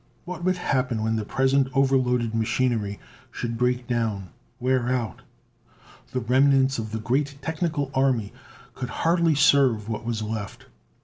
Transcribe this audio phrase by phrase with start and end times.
[0.25, 5.21] What would happen when the present overloaded machinery should break down; wear out?
[6.11, 8.33] The remnants of the great technical army
[8.73, 10.65] could hardly serve what was left.